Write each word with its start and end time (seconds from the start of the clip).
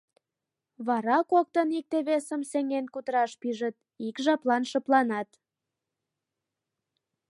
Вара 0.87 1.17
коктын 1.31 1.69
икте-весым 1.79 2.41
сеҥен 2.51 2.85
кутыраш 2.93 3.31
пижыт, 3.41 3.75
ик 4.07 4.15
жаплан 4.25 4.63
шыпланат. 4.71 5.29